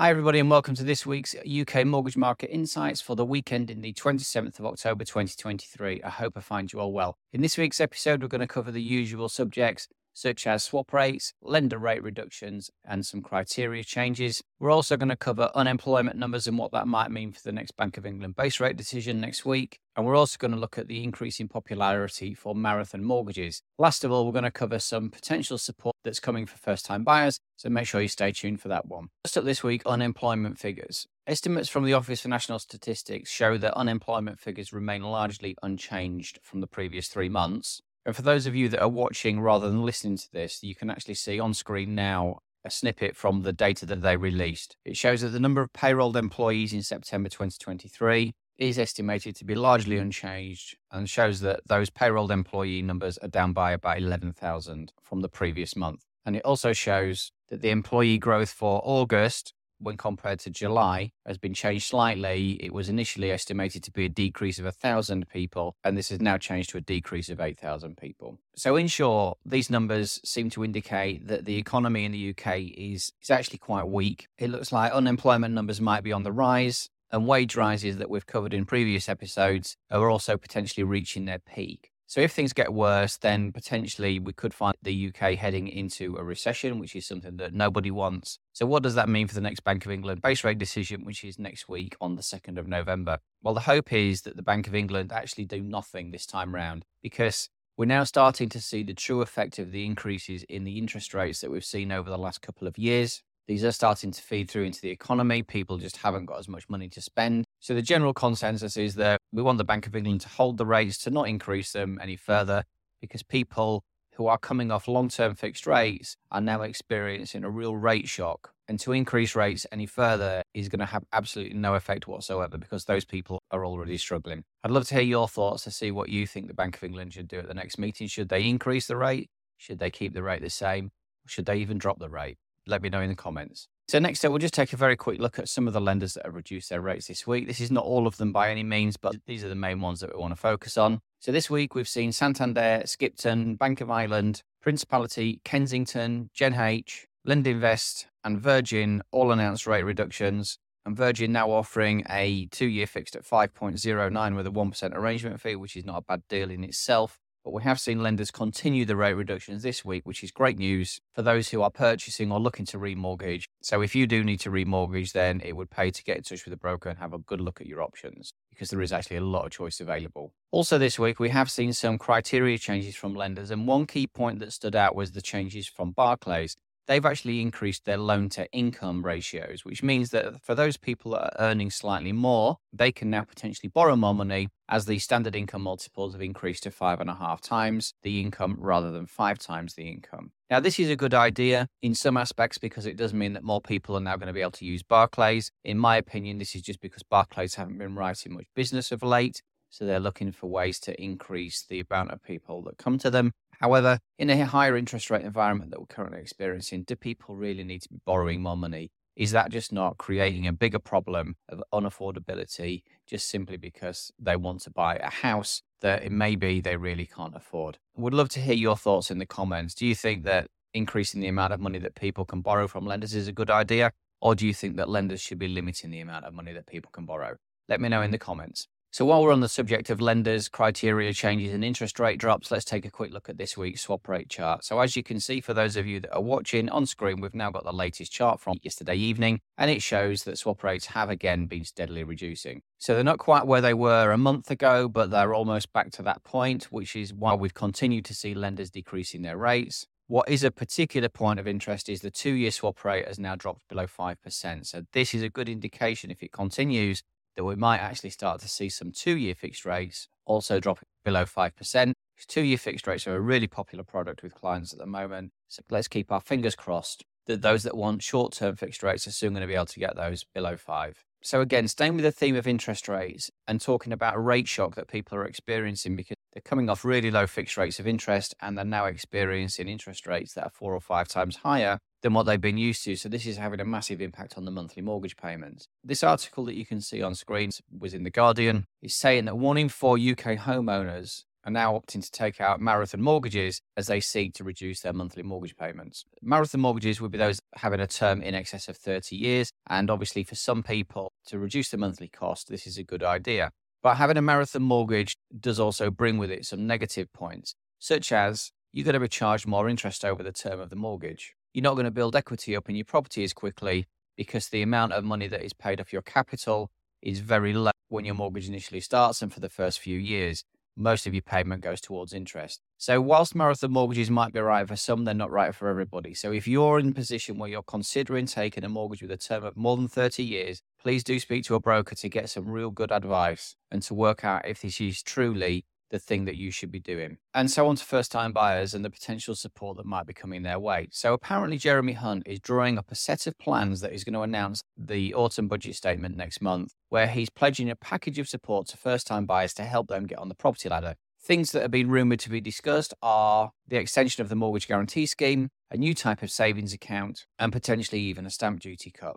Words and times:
Hi, 0.00 0.10
everybody, 0.10 0.38
and 0.38 0.48
welcome 0.48 0.76
to 0.76 0.84
this 0.84 1.04
week's 1.04 1.34
UK 1.34 1.84
Mortgage 1.84 2.16
Market 2.16 2.54
Insights 2.54 3.00
for 3.00 3.16
the 3.16 3.24
weekend 3.24 3.68
in 3.68 3.80
the 3.80 3.92
27th 3.92 4.60
of 4.60 4.66
October 4.66 5.04
2023. 5.04 6.02
I 6.04 6.08
hope 6.08 6.34
I 6.36 6.40
find 6.40 6.72
you 6.72 6.78
all 6.78 6.92
well. 6.92 7.18
In 7.32 7.40
this 7.40 7.58
week's 7.58 7.80
episode, 7.80 8.22
we're 8.22 8.28
going 8.28 8.40
to 8.40 8.46
cover 8.46 8.70
the 8.70 8.80
usual 8.80 9.28
subjects 9.28 9.88
such 10.18 10.46
as 10.46 10.64
swap 10.64 10.92
rates, 10.92 11.32
lender 11.40 11.78
rate 11.78 12.02
reductions, 12.02 12.70
and 12.84 13.06
some 13.06 13.22
criteria 13.22 13.84
changes. 13.84 14.42
We're 14.58 14.72
also 14.72 14.96
going 14.96 15.10
to 15.10 15.16
cover 15.16 15.50
unemployment 15.54 16.16
numbers 16.16 16.48
and 16.48 16.58
what 16.58 16.72
that 16.72 16.88
might 16.88 17.10
mean 17.10 17.32
for 17.32 17.40
the 17.42 17.52
next 17.52 17.76
Bank 17.76 17.96
of 17.96 18.04
England 18.04 18.34
base 18.34 18.58
rate 18.58 18.76
decision 18.76 19.20
next 19.20 19.46
week. 19.46 19.78
And 19.94 20.06
we're 20.06 20.16
also 20.16 20.36
going 20.38 20.52
to 20.52 20.58
look 20.58 20.78
at 20.78 20.88
the 20.88 21.02
increasing 21.02 21.48
popularity 21.48 22.34
for 22.34 22.54
marathon 22.54 23.04
mortgages. 23.04 23.62
Last 23.78 24.04
of 24.04 24.12
all, 24.12 24.26
we're 24.26 24.32
going 24.32 24.44
to 24.44 24.50
cover 24.50 24.78
some 24.78 25.10
potential 25.10 25.58
support 25.58 25.94
that's 26.04 26.20
coming 26.20 26.46
for 26.46 26.56
first 26.56 26.84
time 26.84 27.04
buyers. 27.04 27.38
So 27.56 27.68
make 27.68 27.86
sure 27.86 28.00
you 28.00 28.08
stay 28.08 28.32
tuned 28.32 28.60
for 28.60 28.68
that 28.68 28.86
one. 28.86 29.08
First 29.24 29.38
up 29.38 29.44
this 29.44 29.62
week, 29.62 29.82
unemployment 29.86 30.58
figures. 30.58 31.06
Estimates 31.26 31.68
from 31.68 31.84
the 31.84 31.92
Office 31.92 32.22
for 32.22 32.28
National 32.28 32.58
Statistics 32.58 33.30
show 33.30 33.58
that 33.58 33.74
unemployment 33.74 34.40
figures 34.40 34.72
remain 34.72 35.02
largely 35.02 35.56
unchanged 35.62 36.38
from 36.42 36.60
the 36.60 36.66
previous 36.66 37.08
three 37.08 37.28
months. 37.28 37.82
And 38.08 38.16
for 38.16 38.22
those 38.22 38.46
of 38.46 38.56
you 38.56 38.70
that 38.70 38.80
are 38.80 38.88
watching 38.88 39.38
rather 39.38 39.68
than 39.68 39.84
listening 39.84 40.16
to 40.16 40.32
this, 40.32 40.62
you 40.62 40.74
can 40.74 40.88
actually 40.88 41.12
see 41.12 41.38
on 41.38 41.52
screen 41.52 41.94
now 41.94 42.38
a 42.64 42.70
snippet 42.70 43.14
from 43.14 43.42
the 43.42 43.52
data 43.52 43.84
that 43.84 44.00
they 44.00 44.16
released. 44.16 44.78
It 44.82 44.96
shows 44.96 45.20
that 45.20 45.28
the 45.28 45.38
number 45.38 45.60
of 45.60 45.74
payrolled 45.74 46.16
employees 46.16 46.72
in 46.72 46.82
September 46.82 47.28
2023 47.28 48.32
is 48.56 48.78
estimated 48.78 49.36
to 49.36 49.44
be 49.44 49.54
largely 49.54 49.98
unchanged 49.98 50.78
and 50.90 51.06
shows 51.06 51.40
that 51.40 51.60
those 51.66 51.90
payrolled 51.90 52.30
employee 52.30 52.80
numbers 52.80 53.18
are 53.18 53.28
down 53.28 53.52
by 53.52 53.72
about 53.72 53.98
11,000 53.98 54.90
from 55.02 55.20
the 55.20 55.28
previous 55.28 55.76
month. 55.76 56.06
And 56.24 56.34
it 56.34 56.46
also 56.46 56.72
shows 56.72 57.30
that 57.50 57.60
the 57.60 57.68
employee 57.68 58.16
growth 58.16 58.52
for 58.52 58.80
August 58.84 59.52
when 59.78 59.96
compared 59.96 60.40
to 60.40 60.50
July 60.50 61.12
has 61.26 61.38
been 61.38 61.54
changed 61.54 61.86
slightly. 61.86 62.52
It 62.60 62.72
was 62.72 62.88
initially 62.88 63.30
estimated 63.30 63.82
to 63.84 63.90
be 63.90 64.04
a 64.04 64.08
decrease 64.08 64.58
of 64.58 64.64
1,000 64.64 65.28
people, 65.28 65.76
and 65.84 65.96
this 65.96 66.08
has 66.10 66.20
now 66.20 66.38
changed 66.38 66.70
to 66.70 66.78
a 66.78 66.82
decrease 66.82 67.28
of 67.28 67.40
8,000 67.40 67.96
people. 67.96 68.38
So, 68.56 68.76
in 68.76 68.88
short, 68.88 69.38
these 69.44 69.70
numbers 69.70 70.20
seem 70.24 70.50
to 70.50 70.64
indicate 70.64 71.28
that 71.28 71.44
the 71.44 71.56
economy 71.56 72.04
in 72.04 72.12
the 72.12 72.30
UK 72.30 72.58
is, 72.76 73.12
is 73.22 73.30
actually 73.30 73.58
quite 73.58 73.88
weak. 73.88 74.28
It 74.38 74.50
looks 74.50 74.72
like 74.72 74.92
unemployment 74.92 75.54
numbers 75.54 75.80
might 75.80 76.02
be 76.02 76.12
on 76.12 76.22
the 76.22 76.32
rise, 76.32 76.90
and 77.10 77.26
wage 77.26 77.56
rises 77.56 77.96
that 77.96 78.10
we've 78.10 78.26
covered 78.26 78.52
in 78.52 78.66
previous 78.66 79.08
episodes 79.08 79.76
are 79.90 80.10
also 80.10 80.36
potentially 80.36 80.84
reaching 80.84 81.24
their 81.24 81.38
peak. 81.38 81.90
So 82.08 82.22
if 82.22 82.32
things 82.32 82.54
get 82.54 82.72
worse, 82.72 83.18
then 83.18 83.52
potentially 83.52 84.18
we 84.18 84.32
could 84.32 84.54
find 84.54 84.74
the 84.82 85.08
UK 85.08 85.34
heading 85.34 85.68
into 85.68 86.16
a 86.16 86.24
recession, 86.24 86.78
which 86.78 86.96
is 86.96 87.04
something 87.04 87.36
that 87.36 87.52
nobody 87.52 87.90
wants. 87.90 88.38
So 88.54 88.64
what 88.64 88.82
does 88.82 88.94
that 88.94 89.10
mean 89.10 89.28
for 89.28 89.34
the 89.34 89.42
next 89.42 89.60
Bank 89.60 89.84
of 89.84 89.92
England 89.92 90.22
base 90.22 90.42
rate 90.42 90.56
decision, 90.56 91.04
which 91.04 91.22
is 91.22 91.38
next 91.38 91.68
week 91.68 91.94
on 92.00 92.16
the 92.16 92.22
2nd 92.22 92.56
of 92.56 92.66
November? 92.66 93.18
Well, 93.42 93.52
the 93.52 93.60
hope 93.60 93.92
is 93.92 94.22
that 94.22 94.36
the 94.36 94.42
Bank 94.42 94.66
of 94.66 94.74
England 94.74 95.12
actually 95.12 95.44
do 95.44 95.62
nothing 95.62 96.10
this 96.10 96.24
time 96.24 96.54
round 96.54 96.86
because 97.02 97.50
we're 97.76 97.84
now 97.84 98.04
starting 98.04 98.48
to 98.48 98.60
see 98.60 98.82
the 98.82 98.94
true 98.94 99.20
effect 99.20 99.58
of 99.58 99.70
the 99.70 99.84
increases 99.84 100.44
in 100.44 100.64
the 100.64 100.78
interest 100.78 101.12
rates 101.12 101.42
that 101.42 101.50
we've 101.50 101.62
seen 101.62 101.92
over 101.92 102.08
the 102.08 102.16
last 102.16 102.40
couple 102.40 102.66
of 102.66 102.78
years. 102.78 103.22
These 103.48 103.64
are 103.64 103.72
starting 103.72 104.12
to 104.12 104.22
feed 104.22 104.50
through 104.50 104.64
into 104.64 104.80
the 104.80 104.90
economy. 104.90 105.42
People 105.42 105.76
just 105.76 105.98
haven't 105.98 106.24
got 106.24 106.38
as 106.38 106.48
much 106.48 106.70
money 106.70 106.88
to 106.88 107.02
spend. 107.02 107.44
So 107.60 107.74
the 107.74 107.82
general 107.82 108.14
consensus 108.14 108.76
is 108.76 108.94
that 108.94 109.20
we 109.32 109.42
want 109.42 109.58
the 109.58 109.64
Bank 109.64 109.86
of 109.86 109.96
England 109.96 110.20
to 110.22 110.28
hold 110.28 110.58
the 110.58 110.66
rates, 110.66 110.98
to 110.98 111.10
not 111.10 111.28
increase 111.28 111.72
them 111.72 111.98
any 112.00 112.16
further, 112.16 112.64
because 113.00 113.22
people 113.22 113.82
who 114.14 114.26
are 114.26 114.38
coming 114.38 114.70
off 114.70 114.88
long 114.88 115.08
term 115.08 115.34
fixed 115.34 115.66
rates 115.66 116.16
are 116.30 116.40
now 116.40 116.62
experiencing 116.62 117.44
a 117.44 117.50
real 117.50 117.76
rate 117.76 118.08
shock. 118.08 118.52
And 118.66 118.78
to 118.80 118.92
increase 118.92 119.34
rates 119.34 119.66
any 119.72 119.86
further 119.86 120.42
is 120.52 120.68
going 120.68 120.80
to 120.80 120.86
have 120.86 121.04
absolutely 121.12 121.56
no 121.56 121.74
effect 121.74 122.06
whatsoever 122.06 122.58
because 122.58 122.84
those 122.84 123.04
people 123.04 123.40
are 123.50 123.64
already 123.64 123.96
struggling. 123.96 124.44
I'd 124.62 124.70
love 124.70 124.86
to 124.88 124.94
hear 124.94 125.04
your 125.04 125.26
thoughts 125.26 125.64
to 125.64 125.70
see 125.70 125.90
what 125.90 126.10
you 126.10 126.26
think 126.26 126.48
the 126.48 126.54
Bank 126.54 126.76
of 126.76 126.84
England 126.84 127.14
should 127.14 127.28
do 127.28 127.38
at 127.38 127.48
the 127.48 127.54
next 127.54 127.78
meeting. 127.78 128.08
Should 128.08 128.28
they 128.28 128.44
increase 128.44 128.86
the 128.86 128.96
rate? 128.96 129.30
Should 129.56 129.78
they 129.78 129.90
keep 129.90 130.12
the 130.12 130.22
rate 130.22 130.42
the 130.42 130.50
same? 130.50 130.90
Should 131.26 131.46
they 131.46 131.58
even 131.58 131.78
drop 131.78 131.98
the 131.98 132.10
rate? 132.10 132.38
Let 132.68 132.82
me 132.82 132.88
know 132.88 133.00
in 133.00 133.08
the 133.08 133.16
comments. 133.16 133.68
So 133.88 133.98
next 133.98 134.24
up, 134.24 134.30
we'll 134.30 134.38
just 134.38 134.54
take 134.54 134.74
a 134.74 134.76
very 134.76 134.96
quick 134.96 135.18
look 135.18 135.38
at 135.38 135.48
some 135.48 135.66
of 135.66 135.72
the 135.72 135.80
lenders 135.80 136.14
that 136.14 136.26
have 136.26 136.34
reduced 136.34 136.68
their 136.68 136.82
rates 136.82 137.06
this 137.06 137.26
week. 137.26 137.46
This 137.46 137.60
is 137.60 137.70
not 137.70 137.84
all 137.84 138.06
of 138.06 138.18
them 138.18 138.32
by 138.32 138.50
any 138.50 138.62
means, 138.62 138.98
but 138.98 139.16
these 139.26 139.42
are 139.42 139.48
the 139.48 139.54
main 139.54 139.80
ones 139.80 140.00
that 140.00 140.14
we 140.14 140.20
want 140.20 140.32
to 140.32 140.40
focus 140.40 140.76
on. 140.76 141.00
So 141.20 141.32
this 141.32 141.48
week 141.48 141.74
we've 141.74 141.88
seen 141.88 142.12
Santander, 142.12 142.82
Skipton, 142.84 143.56
Bank 143.56 143.80
of 143.80 143.90
Ireland, 143.90 144.42
Principality, 144.60 145.40
Kensington, 145.42 146.28
GenH, 146.36 147.04
Lendinvest, 147.26 148.06
and 148.22 148.38
Virgin 148.38 149.02
all 149.10 149.32
announced 149.32 149.66
rate 149.66 149.84
reductions. 149.84 150.58
And 150.84 150.96
Virgin 150.96 151.32
now 151.32 151.50
offering 151.50 152.04
a 152.08 152.46
two-year 152.50 152.86
fixed 152.86 153.16
at 153.16 153.24
5.09 153.24 154.36
with 154.36 154.46
a 154.46 154.50
1% 154.50 154.94
arrangement 154.94 155.40
fee, 155.40 155.56
which 155.56 155.76
is 155.76 155.84
not 155.84 155.98
a 155.98 156.02
bad 156.02 156.22
deal 156.28 156.50
in 156.50 156.62
itself. 156.64 157.18
But 157.48 157.54
we 157.54 157.62
have 157.62 157.80
seen 157.80 158.02
lenders 158.02 158.30
continue 158.30 158.84
the 158.84 158.94
rate 158.94 159.14
reductions 159.14 159.62
this 159.62 159.82
week, 159.82 160.04
which 160.04 160.22
is 160.22 160.30
great 160.30 160.58
news 160.58 161.00
for 161.14 161.22
those 161.22 161.48
who 161.48 161.62
are 161.62 161.70
purchasing 161.70 162.30
or 162.30 162.38
looking 162.38 162.66
to 162.66 162.78
remortgage. 162.78 163.44
So 163.62 163.80
if 163.80 163.94
you 163.94 164.06
do 164.06 164.22
need 164.22 164.40
to 164.40 164.50
remortgage, 164.50 165.12
then 165.12 165.40
it 165.42 165.56
would 165.56 165.70
pay 165.70 165.90
to 165.90 166.04
get 166.04 166.18
in 166.18 166.24
touch 166.24 166.44
with 166.44 166.52
a 166.52 166.58
broker 166.58 166.90
and 166.90 166.98
have 166.98 167.14
a 167.14 167.18
good 167.18 167.40
look 167.40 167.62
at 167.62 167.66
your 167.66 167.80
options 167.80 168.34
because 168.50 168.68
there 168.68 168.82
is 168.82 168.92
actually 168.92 169.16
a 169.16 169.22
lot 169.22 169.46
of 169.46 169.50
choice 169.50 169.80
available. 169.80 170.34
Also, 170.50 170.76
this 170.76 170.98
week, 170.98 171.18
we 171.18 171.30
have 171.30 171.50
seen 171.50 171.72
some 171.72 171.96
criteria 171.96 172.58
changes 172.58 172.94
from 172.94 173.14
lenders. 173.14 173.50
And 173.50 173.66
one 173.66 173.86
key 173.86 174.06
point 174.06 174.40
that 174.40 174.52
stood 174.52 174.76
out 174.76 174.94
was 174.94 175.12
the 175.12 175.22
changes 175.22 175.66
from 175.66 175.92
Barclays 175.92 176.54
they've 176.88 177.04
actually 177.04 177.40
increased 177.40 177.84
their 177.84 177.98
loan 177.98 178.28
to 178.30 178.50
income 178.50 179.04
ratios, 179.04 179.64
which 179.64 179.82
means 179.82 180.10
that 180.10 180.42
for 180.42 180.54
those 180.54 180.76
people 180.76 181.12
that 181.12 181.22
are 181.22 181.50
earning 181.50 181.70
slightly 181.70 182.12
more, 182.12 182.56
they 182.72 182.90
can 182.90 183.10
now 183.10 183.22
potentially 183.22 183.68
borrow 183.68 183.94
more 183.94 184.14
money 184.14 184.48
as 184.68 184.86
the 184.86 184.98
standard 184.98 185.36
income 185.36 185.62
multiples 185.62 186.14
have 186.14 186.22
increased 186.22 186.64
to 186.64 186.70
five 186.70 187.00
and 187.00 187.10
a 187.10 187.14
half 187.14 187.40
times 187.40 187.94
the 188.02 188.20
income 188.20 188.56
rather 188.58 188.90
than 188.90 189.06
five 189.06 189.38
times 189.38 189.74
the 189.74 189.88
income. 189.88 190.32
Now, 190.50 190.60
this 190.60 190.78
is 190.78 190.88
a 190.88 190.96
good 190.96 191.14
idea 191.14 191.68
in 191.82 191.94
some 191.94 192.16
aspects 192.16 192.56
because 192.58 192.86
it 192.86 192.96
does 192.96 193.12
mean 193.12 193.34
that 193.34 193.44
more 193.44 193.60
people 193.60 193.96
are 193.96 194.00
now 194.00 194.16
going 194.16 194.28
to 194.28 194.32
be 194.32 194.40
able 194.40 194.50
to 194.52 194.64
use 194.64 194.82
Barclays. 194.82 195.50
In 195.64 195.78
my 195.78 195.96
opinion, 195.96 196.38
this 196.38 196.54
is 196.54 196.62
just 196.62 196.80
because 196.80 197.02
Barclays 197.02 197.56
haven't 197.56 197.78
been 197.78 197.94
writing 197.94 198.32
much 198.32 198.46
business 198.56 198.90
of 198.90 199.02
late. 199.02 199.42
So 199.70 199.84
they're 199.84 200.00
looking 200.00 200.32
for 200.32 200.46
ways 200.46 200.80
to 200.80 200.98
increase 201.02 201.62
the 201.68 201.84
amount 201.90 202.12
of 202.12 202.22
people 202.22 202.62
that 202.62 202.78
come 202.78 202.96
to 202.98 203.10
them. 203.10 203.32
However, 203.58 203.98
in 204.18 204.30
a 204.30 204.46
higher 204.46 204.76
interest 204.76 205.10
rate 205.10 205.24
environment 205.24 205.70
that 205.70 205.80
we're 205.80 205.86
currently 205.86 206.20
experiencing, 206.20 206.84
do 206.84 206.96
people 206.96 207.34
really 207.34 207.64
need 207.64 207.82
to 207.82 207.88
be 207.88 208.00
borrowing 208.04 208.40
more 208.40 208.56
money? 208.56 208.90
Is 209.16 209.32
that 209.32 209.50
just 209.50 209.72
not 209.72 209.98
creating 209.98 210.46
a 210.46 210.52
bigger 210.52 210.78
problem 210.78 211.34
of 211.48 211.60
unaffordability 211.74 212.84
just 213.04 213.28
simply 213.28 213.56
because 213.56 214.12
they 214.16 214.36
want 214.36 214.60
to 214.62 214.70
buy 214.70 214.94
a 214.94 215.10
house 215.10 215.62
that 215.80 216.04
it 216.04 216.12
may 216.12 216.36
be 216.36 216.60
they 216.60 216.76
really 216.76 217.04
can't 217.06 217.34
afford? 217.34 217.78
Would 217.96 218.14
love 218.14 218.28
to 218.30 218.40
hear 218.40 218.54
your 218.54 218.76
thoughts 218.76 219.10
in 219.10 219.18
the 219.18 219.26
comments. 219.26 219.74
Do 219.74 219.86
you 219.86 219.96
think 219.96 220.22
that 220.24 220.46
increasing 220.72 221.20
the 221.20 221.26
amount 221.26 221.52
of 221.52 221.58
money 221.58 221.80
that 221.80 221.96
people 221.96 222.24
can 222.24 222.42
borrow 222.42 222.68
from 222.68 222.86
lenders 222.86 223.12
is 223.12 223.26
a 223.26 223.32
good 223.32 223.50
idea? 223.50 223.92
Or 224.20 224.36
do 224.36 224.46
you 224.46 224.54
think 224.54 224.76
that 224.76 224.88
lenders 224.88 225.20
should 225.20 225.38
be 225.38 225.48
limiting 225.48 225.90
the 225.90 226.00
amount 226.00 226.24
of 226.24 226.32
money 226.32 226.52
that 226.52 226.66
people 226.66 226.92
can 226.92 227.04
borrow? 227.04 227.36
Let 227.68 227.80
me 227.80 227.88
know 227.88 228.02
in 228.02 228.12
the 228.12 228.18
comments. 228.18 228.68
So 228.90 229.04
while 229.04 229.22
we're 229.22 229.34
on 229.34 229.40
the 229.40 229.50
subject 229.50 229.90
of 229.90 230.00
lenders, 230.00 230.48
criteria 230.48 231.12
changes 231.12 231.52
and 231.52 231.62
interest 231.62 232.00
rate 232.00 232.18
drops, 232.18 232.50
let's 232.50 232.64
take 232.64 232.86
a 232.86 232.90
quick 232.90 233.12
look 233.12 233.28
at 233.28 233.36
this 233.36 233.54
week's 233.54 233.82
swap 233.82 234.08
rate 234.08 234.30
chart. 234.30 234.64
So 234.64 234.80
as 234.80 234.96
you 234.96 235.02
can 235.02 235.20
see, 235.20 235.42
for 235.42 235.52
those 235.52 235.76
of 235.76 235.86
you 235.86 236.00
that 236.00 236.14
are 236.14 236.22
watching 236.22 236.70
on 236.70 236.86
screen, 236.86 237.20
we've 237.20 237.34
now 237.34 237.50
got 237.50 237.64
the 237.64 237.72
latest 237.72 238.10
chart 238.10 238.40
from 238.40 238.56
yesterday 238.62 238.96
evening, 238.96 239.40
and 239.58 239.70
it 239.70 239.82
shows 239.82 240.24
that 240.24 240.38
swap 240.38 240.64
rates 240.64 240.86
have 240.86 241.10
again 241.10 241.46
been 241.46 241.64
steadily 241.64 242.02
reducing. 242.02 242.62
So 242.78 242.94
they're 242.94 243.04
not 243.04 243.18
quite 243.18 243.46
where 243.46 243.60
they 243.60 243.74
were 243.74 244.10
a 244.10 244.18
month 244.18 244.50
ago, 244.50 244.88
but 244.88 245.10
they're 245.10 245.34
almost 245.34 245.70
back 245.74 245.90
to 245.92 246.02
that 246.04 246.24
point, 246.24 246.64
which 246.72 246.96
is 246.96 247.12
why 247.12 247.34
we've 247.34 247.52
continued 247.52 248.06
to 248.06 248.14
see 248.14 248.32
lenders 248.32 248.70
decreasing 248.70 249.20
their 249.20 249.36
rates. 249.36 249.86
What 250.06 250.30
is 250.30 250.42
a 250.42 250.50
particular 250.50 251.10
point 251.10 251.38
of 251.38 251.46
interest 251.46 251.90
is 251.90 252.00
the 252.00 252.10
two 252.10 252.32
year 252.32 252.50
swap 252.50 252.82
rate 252.82 253.06
has 253.06 253.18
now 253.18 253.36
dropped 253.36 253.68
below 253.68 253.86
5%. 253.86 254.66
So, 254.66 254.84
this 254.94 255.12
is 255.12 255.22
a 255.22 255.28
good 255.28 255.50
indication 255.50 256.10
if 256.10 256.22
it 256.22 256.32
continues 256.32 257.02
that 257.38 257.44
we 257.44 257.54
might 257.54 257.78
actually 257.78 258.10
start 258.10 258.40
to 258.40 258.48
see 258.48 258.68
some 258.68 258.90
two 258.90 259.16
year 259.16 259.32
fixed 259.32 259.64
rates 259.64 260.08
also 260.26 260.58
drop 260.58 260.80
below 261.04 261.22
5%. 261.24 261.92
Two 262.26 262.40
year 262.42 262.58
fixed 262.58 262.84
rates 262.88 263.06
are 263.06 263.14
a 263.14 263.20
really 263.20 263.46
popular 263.46 263.84
product 263.84 264.24
with 264.24 264.34
clients 264.34 264.72
at 264.72 264.80
the 264.80 264.86
moment. 264.86 265.30
So 265.46 265.62
let's 265.70 265.86
keep 265.86 266.10
our 266.10 266.20
fingers 266.20 266.56
crossed 266.56 267.04
that 267.28 267.40
those 267.40 267.62
that 267.62 267.76
want 267.76 268.02
short 268.02 268.32
term 268.32 268.56
fixed 268.56 268.82
rates 268.82 269.06
are 269.06 269.12
soon 269.12 269.34
going 269.34 269.42
to 269.42 269.46
be 269.46 269.54
able 269.54 269.66
to 269.66 269.78
get 269.78 269.94
those 269.94 270.24
below 270.34 270.56
five. 270.56 271.04
So, 271.22 271.40
again, 271.40 271.68
staying 271.68 271.94
with 271.94 272.04
the 272.04 272.10
theme 272.10 272.34
of 272.34 272.48
interest 272.48 272.88
rates 272.88 273.30
and 273.46 273.60
talking 273.60 273.92
about 273.92 274.22
rate 274.22 274.48
shock 274.48 274.74
that 274.74 274.88
people 274.88 275.16
are 275.16 275.24
experiencing 275.24 275.94
because 275.94 276.16
they're 276.32 276.42
coming 276.42 276.68
off 276.68 276.84
really 276.84 277.10
low 277.10 277.28
fixed 277.28 277.56
rates 277.56 277.78
of 277.78 277.86
interest 277.86 278.34
and 278.40 278.58
they're 278.58 278.64
now 278.64 278.86
experiencing 278.86 279.68
interest 279.68 280.08
rates 280.08 280.34
that 280.34 280.44
are 280.44 280.50
four 280.50 280.74
or 280.74 280.80
five 280.80 281.06
times 281.06 281.36
higher 281.36 281.78
than 282.02 282.14
what 282.14 282.24
they've 282.24 282.40
been 282.40 282.58
used 282.58 282.84
to. 282.84 282.96
So 282.96 283.08
this 283.08 283.26
is 283.26 283.36
having 283.36 283.60
a 283.60 283.64
massive 283.64 284.00
impact 284.00 284.36
on 284.36 284.44
the 284.44 284.50
monthly 284.50 284.82
mortgage 284.82 285.16
payments. 285.16 285.66
This 285.82 286.02
article 286.02 286.44
that 286.46 286.54
you 286.54 286.66
can 286.66 286.80
see 286.80 287.02
on 287.02 287.14
screen 287.14 287.50
was 287.76 287.94
in 287.94 288.04
The 288.04 288.10
Guardian. 288.10 288.66
It's 288.82 288.94
saying 288.94 289.24
that 289.26 289.38
one 289.38 289.58
in 289.58 289.68
four 289.68 289.96
UK 289.96 290.38
homeowners 290.38 291.24
are 291.44 291.50
now 291.50 291.72
opting 291.72 292.04
to 292.04 292.10
take 292.10 292.40
out 292.40 292.60
marathon 292.60 293.00
mortgages 293.00 293.60
as 293.76 293.86
they 293.86 294.00
seek 294.00 294.34
to 294.34 294.44
reduce 294.44 294.80
their 294.80 294.92
monthly 294.92 295.22
mortgage 295.22 295.56
payments. 295.56 296.04
Marathon 296.20 296.60
mortgages 296.60 297.00
would 297.00 297.10
be 297.10 297.18
those 297.18 297.40
having 297.56 297.80
a 297.80 297.86
term 297.86 298.22
in 298.22 298.34
excess 298.34 298.68
of 298.68 298.76
30 298.76 299.16
years. 299.16 299.50
And 299.68 299.90
obviously, 299.90 300.24
for 300.24 300.34
some 300.34 300.62
people, 300.62 301.12
to 301.26 301.38
reduce 301.38 301.70
the 301.70 301.78
monthly 301.78 302.08
cost, 302.08 302.48
this 302.48 302.66
is 302.66 302.76
a 302.76 302.84
good 302.84 303.02
idea. 303.02 303.50
But 303.82 303.96
having 303.96 304.16
a 304.16 304.22
marathon 304.22 304.62
mortgage 304.62 305.16
does 305.38 305.60
also 305.60 305.90
bring 305.90 306.18
with 306.18 306.30
it 306.30 306.44
some 306.44 306.66
negative 306.66 307.12
points, 307.12 307.54
such 307.78 308.12
as 308.12 308.50
you're 308.72 308.84
going 308.84 308.94
to 308.94 309.00
be 309.00 309.08
charged 309.08 309.46
more 309.46 309.68
interest 309.68 310.04
over 310.04 310.22
the 310.22 310.32
term 310.32 310.60
of 310.60 310.70
the 310.70 310.76
mortgage. 310.76 311.34
You're 311.52 311.62
not 311.62 311.74
going 311.74 311.84
to 311.84 311.90
build 311.90 312.16
equity 312.16 312.56
up 312.56 312.68
in 312.68 312.76
your 312.76 312.84
property 312.84 313.24
as 313.24 313.32
quickly 313.32 313.86
because 314.16 314.48
the 314.48 314.62
amount 314.62 314.92
of 314.92 315.04
money 315.04 315.28
that 315.28 315.42
is 315.42 315.52
paid 315.52 315.80
off 315.80 315.92
your 315.92 316.02
capital 316.02 316.70
is 317.02 317.20
very 317.20 317.52
low 317.52 317.70
when 317.88 318.04
your 318.04 318.14
mortgage 318.14 318.48
initially 318.48 318.80
starts 318.80 319.22
and 319.22 319.32
for 319.32 319.40
the 319.40 319.48
first 319.48 319.78
few 319.78 319.98
years 319.98 320.44
most 320.78 321.06
of 321.06 321.12
your 321.12 321.22
payment 321.22 321.60
goes 321.60 321.80
towards 321.80 322.12
interest. 322.12 322.60
So, 322.78 323.00
whilst 323.00 323.34
marathon 323.34 323.72
mortgages 323.72 324.10
might 324.10 324.32
be 324.32 324.38
right 324.38 324.66
for 324.66 324.76
some, 324.76 325.04
they're 325.04 325.12
not 325.12 325.30
right 325.30 325.54
for 325.54 325.68
everybody. 325.68 326.14
So, 326.14 326.32
if 326.32 326.46
you're 326.46 326.78
in 326.78 326.90
a 326.90 326.92
position 326.92 327.36
where 327.36 327.50
you're 327.50 327.62
considering 327.64 328.26
taking 328.26 328.64
a 328.64 328.68
mortgage 328.68 329.02
with 329.02 329.10
a 329.10 329.16
term 329.16 329.44
of 329.44 329.56
more 329.56 329.76
than 329.76 329.88
30 329.88 330.22
years, 330.22 330.62
please 330.80 331.02
do 331.02 331.18
speak 331.18 331.44
to 331.44 331.56
a 331.56 331.60
broker 331.60 331.96
to 331.96 332.08
get 332.08 332.30
some 332.30 332.48
real 332.48 332.70
good 332.70 332.92
advice 332.92 333.56
and 333.70 333.82
to 333.82 333.94
work 333.94 334.24
out 334.24 334.46
if 334.46 334.62
this 334.62 334.80
is 334.80 335.02
truly 335.02 335.64
the 335.90 335.98
thing 335.98 336.24
that 336.26 336.36
you 336.36 336.50
should 336.50 336.70
be 336.70 336.80
doing. 336.80 337.18
And 337.34 337.50
so 337.50 337.68
on 337.68 337.76
to 337.76 337.84
first 337.84 338.12
time 338.12 338.32
buyers 338.32 338.74
and 338.74 338.84
the 338.84 338.90
potential 338.90 339.34
support 339.34 339.76
that 339.76 339.86
might 339.86 340.06
be 340.06 340.12
coming 340.12 340.42
their 340.42 340.58
way. 340.58 340.88
So 340.90 341.14
apparently, 341.14 341.58
Jeremy 341.58 341.94
Hunt 341.94 342.22
is 342.26 342.40
drawing 342.40 342.78
up 342.78 342.90
a 342.90 342.94
set 342.94 343.26
of 343.26 343.38
plans 343.38 343.80
that 343.80 343.92
he's 343.92 344.04
going 344.04 344.14
to 344.14 344.22
announce 344.22 344.62
the 344.76 345.14
autumn 345.14 345.48
budget 345.48 345.74
statement 345.74 346.16
next 346.16 346.40
month, 346.40 346.72
where 346.88 347.06
he's 347.06 347.30
pledging 347.30 347.70
a 347.70 347.76
package 347.76 348.18
of 348.18 348.28
support 348.28 348.66
to 348.68 348.76
first 348.76 349.06
time 349.06 349.26
buyers 349.26 349.54
to 349.54 349.64
help 349.64 349.88
them 349.88 350.06
get 350.06 350.18
on 350.18 350.28
the 350.28 350.34
property 350.34 350.68
ladder. 350.68 350.94
Things 351.20 351.52
that 351.52 351.62
have 351.62 351.70
been 351.70 351.90
rumoured 351.90 352.20
to 352.20 352.30
be 352.30 352.40
discussed 352.40 352.94
are 353.02 353.50
the 353.66 353.76
extension 353.76 354.22
of 354.22 354.28
the 354.28 354.36
mortgage 354.36 354.68
guarantee 354.68 355.04
scheme, 355.06 355.50
a 355.70 355.76
new 355.76 355.92
type 355.92 356.22
of 356.22 356.30
savings 356.30 356.72
account, 356.72 357.26
and 357.38 357.52
potentially 357.52 358.00
even 358.00 358.24
a 358.24 358.30
stamp 358.30 358.60
duty 358.60 358.90
cut. 358.90 359.16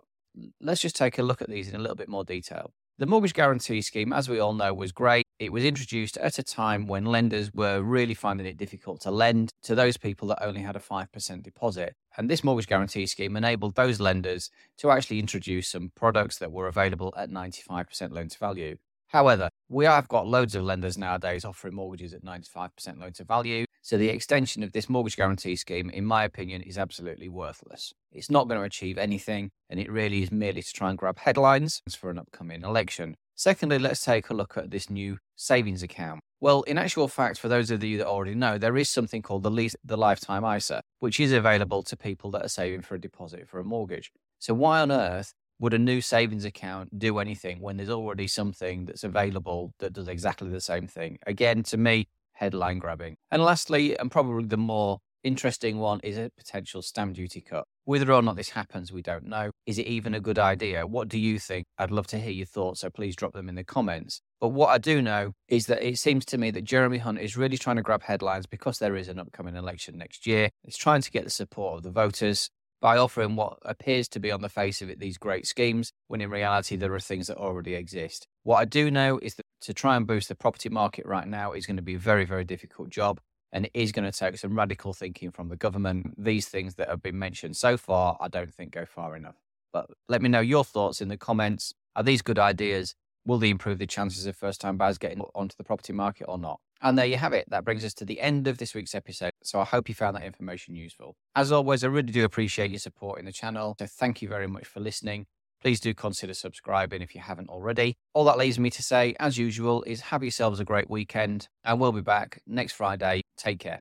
Let's 0.60 0.80
just 0.80 0.96
take 0.96 1.18
a 1.18 1.22
look 1.22 1.40
at 1.40 1.48
these 1.48 1.68
in 1.68 1.74
a 1.74 1.78
little 1.78 1.96
bit 1.96 2.08
more 2.08 2.24
detail. 2.24 2.72
The 2.98 3.06
mortgage 3.06 3.34
guarantee 3.34 3.82
scheme, 3.82 4.12
as 4.12 4.28
we 4.28 4.38
all 4.38 4.52
know, 4.52 4.74
was 4.74 4.92
great. 4.92 5.21
It 5.42 5.52
was 5.52 5.64
introduced 5.64 6.16
at 6.18 6.38
a 6.38 6.42
time 6.44 6.86
when 6.86 7.04
lenders 7.04 7.52
were 7.52 7.82
really 7.82 8.14
finding 8.14 8.46
it 8.46 8.56
difficult 8.56 9.00
to 9.00 9.10
lend 9.10 9.52
to 9.64 9.74
those 9.74 9.96
people 9.96 10.28
that 10.28 10.40
only 10.40 10.60
had 10.60 10.76
a 10.76 10.78
5% 10.78 11.42
deposit. 11.42 11.96
And 12.16 12.30
this 12.30 12.44
mortgage 12.44 12.68
guarantee 12.68 13.06
scheme 13.06 13.36
enabled 13.36 13.74
those 13.74 13.98
lenders 13.98 14.52
to 14.76 14.92
actually 14.92 15.18
introduce 15.18 15.66
some 15.66 15.90
products 15.96 16.38
that 16.38 16.52
were 16.52 16.68
available 16.68 17.12
at 17.16 17.28
95% 17.28 18.12
loan 18.12 18.28
to 18.28 18.38
value. 18.38 18.76
However, 19.08 19.48
we 19.68 19.84
have 19.84 20.06
got 20.06 20.28
loads 20.28 20.54
of 20.54 20.62
lenders 20.62 20.96
nowadays 20.96 21.44
offering 21.44 21.74
mortgages 21.74 22.14
at 22.14 22.24
95% 22.24 23.00
loan 23.00 23.12
to 23.14 23.24
value. 23.24 23.64
So 23.82 23.98
the 23.98 24.10
extension 24.10 24.62
of 24.62 24.70
this 24.70 24.88
mortgage 24.88 25.16
guarantee 25.16 25.56
scheme, 25.56 25.90
in 25.90 26.04
my 26.04 26.22
opinion, 26.22 26.62
is 26.62 26.78
absolutely 26.78 27.28
worthless. 27.28 27.92
It's 28.12 28.30
not 28.30 28.46
going 28.46 28.60
to 28.60 28.64
achieve 28.64 28.96
anything, 28.96 29.50
and 29.68 29.80
it 29.80 29.90
really 29.90 30.22
is 30.22 30.30
merely 30.30 30.62
to 30.62 30.72
try 30.72 30.90
and 30.90 30.96
grab 30.96 31.18
headlines 31.18 31.82
for 31.98 32.10
an 32.10 32.18
upcoming 32.18 32.62
election. 32.62 33.16
Secondly, 33.34 33.78
let's 33.78 34.04
take 34.04 34.30
a 34.30 34.34
look 34.34 34.56
at 34.56 34.70
this 34.70 34.88
new 34.88 35.18
savings 35.42 35.82
account. 35.82 36.20
Well, 36.40 36.62
in 36.62 36.78
actual 36.78 37.08
fact, 37.08 37.38
for 37.38 37.48
those 37.48 37.70
of 37.70 37.82
you 37.84 37.98
that 37.98 38.06
already 38.06 38.34
know, 38.34 38.58
there 38.58 38.76
is 38.76 38.88
something 38.88 39.22
called 39.22 39.42
the, 39.42 39.50
lease, 39.50 39.76
the 39.84 39.96
lifetime 39.96 40.44
ISA, 40.44 40.82
which 41.00 41.20
is 41.20 41.32
available 41.32 41.82
to 41.84 41.96
people 41.96 42.30
that 42.32 42.44
are 42.44 42.48
saving 42.48 42.82
for 42.82 42.94
a 42.94 43.00
deposit 43.00 43.48
for 43.48 43.60
a 43.60 43.64
mortgage. 43.64 44.10
So 44.38 44.54
why 44.54 44.80
on 44.80 44.90
earth 44.90 45.32
would 45.58 45.74
a 45.74 45.78
new 45.78 46.00
savings 46.00 46.44
account 46.44 46.98
do 46.98 47.18
anything 47.18 47.60
when 47.60 47.76
there's 47.76 47.90
already 47.90 48.26
something 48.26 48.86
that's 48.86 49.04
available 49.04 49.72
that 49.78 49.92
does 49.92 50.08
exactly 50.08 50.48
the 50.48 50.60
same 50.60 50.86
thing? 50.86 51.18
Again, 51.26 51.62
to 51.64 51.76
me, 51.76 52.08
headline 52.32 52.78
grabbing. 52.78 53.16
And 53.30 53.42
lastly, 53.42 53.96
and 53.96 54.10
probably 54.10 54.46
the 54.46 54.56
more 54.56 54.98
interesting 55.22 55.78
one, 55.78 56.00
is 56.02 56.18
a 56.18 56.30
potential 56.36 56.82
stamp 56.82 57.14
duty 57.14 57.40
cut. 57.40 57.64
Whether 57.84 58.12
or 58.12 58.22
not 58.22 58.36
this 58.36 58.50
happens, 58.50 58.92
we 58.92 59.02
don't 59.02 59.26
know. 59.26 59.50
Is 59.66 59.78
it 59.78 59.86
even 59.86 60.14
a 60.14 60.20
good 60.20 60.38
idea? 60.38 60.86
What 60.86 61.08
do 61.08 61.18
you 61.18 61.38
think? 61.38 61.64
I'd 61.78 61.90
love 61.90 62.06
to 62.08 62.18
hear 62.18 62.32
your 62.32 62.46
thoughts, 62.46 62.80
so 62.80 62.90
please 62.90 63.16
drop 63.16 63.32
them 63.32 63.48
in 63.48 63.54
the 63.54 63.64
comments. 63.64 64.20
But 64.42 64.48
what 64.48 64.70
I 64.70 64.78
do 64.78 65.00
know 65.00 65.34
is 65.46 65.66
that 65.66 65.86
it 65.86 65.98
seems 65.98 66.24
to 66.24 66.36
me 66.36 66.50
that 66.50 66.64
Jeremy 66.64 66.98
Hunt 66.98 67.20
is 67.20 67.36
really 67.36 67.56
trying 67.56 67.76
to 67.76 67.82
grab 67.82 68.02
headlines 68.02 68.44
because 68.44 68.80
there 68.80 68.96
is 68.96 69.06
an 69.06 69.20
upcoming 69.20 69.54
election 69.54 69.96
next 69.96 70.26
year. 70.26 70.50
He's 70.64 70.76
trying 70.76 71.00
to 71.02 71.12
get 71.12 71.22
the 71.22 71.30
support 71.30 71.76
of 71.76 71.84
the 71.84 71.92
voters 71.92 72.50
by 72.80 72.98
offering 72.98 73.36
what 73.36 73.58
appears 73.62 74.08
to 74.08 74.18
be 74.18 74.32
on 74.32 74.42
the 74.42 74.48
face 74.48 74.82
of 74.82 74.90
it 74.90 74.98
these 74.98 75.16
great 75.16 75.46
schemes, 75.46 75.92
when 76.08 76.20
in 76.20 76.28
reality 76.28 76.74
there 76.74 76.92
are 76.92 76.98
things 76.98 77.28
that 77.28 77.36
already 77.36 77.76
exist. 77.76 78.26
What 78.42 78.56
I 78.56 78.64
do 78.64 78.90
know 78.90 79.20
is 79.22 79.36
that 79.36 79.46
to 79.60 79.72
try 79.72 79.94
and 79.94 80.08
boost 80.08 80.28
the 80.28 80.34
property 80.34 80.70
market 80.70 81.06
right 81.06 81.28
now 81.28 81.52
is 81.52 81.64
going 81.64 81.76
to 81.76 81.82
be 81.82 81.94
a 81.94 82.00
very, 82.00 82.24
very 82.24 82.44
difficult 82.44 82.90
job. 82.90 83.20
And 83.52 83.66
it 83.66 83.70
is 83.74 83.92
going 83.92 84.10
to 84.10 84.18
take 84.18 84.36
some 84.38 84.56
radical 84.56 84.92
thinking 84.92 85.30
from 85.30 85.50
the 85.50 85.56
government. 85.56 86.14
These 86.18 86.48
things 86.48 86.74
that 86.74 86.88
have 86.88 87.00
been 87.00 87.16
mentioned 87.16 87.56
so 87.56 87.76
far, 87.76 88.16
I 88.20 88.26
don't 88.26 88.52
think 88.52 88.72
go 88.72 88.86
far 88.86 89.14
enough. 89.14 89.36
But 89.72 89.86
let 90.08 90.20
me 90.20 90.28
know 90.28 90.40
your 90.40 90.64
thoughts 90.64 91.00
in 91.00 91.06
the 91.06 91.16
comments. 91.16 91.74
Are 91.94 92.02
these 92.02 92.22
good 92.22 92.40
ideas? 92.40 92.96
Will 93.24 93.38
they 93.38 93.50
improve 93.50 93.78
the 93.78 93.86
chances 93.86 94.26
of 94.26 94.36
first 94.36 94.60
time 94.60 94.76
buyers 94.76 94.98
getting 94.98 95.20
onto 95.34 95.54
the 95.56 95.64
property 95.64 95.92
market 95.92 96.24
or 96.24 96.38
not? 96.38 96.60
And 96.80 96.98
there 96.98 97.06
you 97.06 97.16
have 97.16 97.32
it. 97.32 97.48
That 97.48 97.64
brings 97.64 97.84
us 97.84 97.94
to 97.94 98.04
the 98.04 98.20
end 98.20 98.48
of 98.48 98.58
this 98.58 98.74
week's 98.74 98.94
episode. 98.94 99.32
So 99.42 99.60
I 99.60 99.64
hope 99.64 99.88
you 99.88 99.94
found 99.94 100.16
that 100.16 100.24
information 100.24 100.74
useful. 100.74 101.14
As 101.36 101.52
always, 101.52 101.84
I 101.84 101.86
really 101.86 102.12
do 102.12 102.24
appreciate 102.24 102.70
your 102.70 102.80
support 102.80 103.20
in 103.20 103.24
the 103.24 103.32
channel. 103.32 103.76
So 103.78 103.86
thank 103.86 104.20
you 104.20 104.28
very 104.28 104.48
much 104.48 104.66
for 104.66 104.80
listening. 104.80 105.26
Please 105.60 105.78
do 105.78 105.94
consider 105.94 106.34
subscribing 106.34 107.02
if 107.02 107.14
you 107.14 107.20
haven't 107.20 107.48
already. 107.48 107.94
All 108.14 108.24
that 108.24 108.36
leaves 108.36 108.58
me 108.58 108.68
to 108.70 108.82
say, 108.82 109.14
as 109.20 109.38
usual, 109.38 109.84
is 109.84 110.00
have 110.00 110.24
yourselves 110.24 110.58
a 110.58 110.64
great 110.64 110.90
weekend, 110.90 111.46
and 111.62 111.80
we'll 111.80 111.92
be 111.92 112.00
back 112.00 112.42
next 112.48 112.72
Friday. 112.72 113.20
Take 113.36 113.60
care. 113.60 113.70